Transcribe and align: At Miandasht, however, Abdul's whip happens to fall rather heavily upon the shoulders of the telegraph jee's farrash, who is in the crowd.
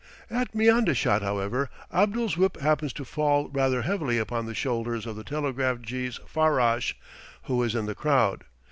At 0.31 0.55
Miandasht, 0.55 1.21
however, 1.21 1.69
Abdul's 1.93 2.35
whip 2.35 2.59
happens 2.59 2.91
to 2.93 3.05
fall 3.05 3.49
rather 3.49 3.83
heavily 3.83 4.17
upon 4.17 4.47
the 4.47 4.55
shoulders 4.55 5.05
of 5.05 5.15
the 5.15 5.23
telegraph 5.23 5.79
jee's 5.81 6.19
farrash, 6.25 6.95
who 7.43 7.61
is 7.61 7.75
in 7.75 7.85
the 7.85 7.93
crowd. 7.93 8.45